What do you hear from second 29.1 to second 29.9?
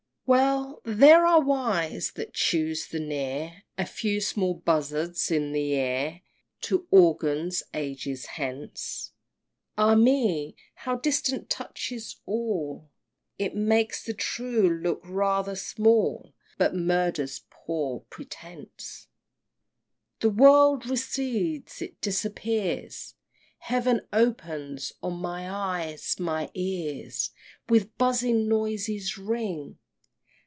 ring!"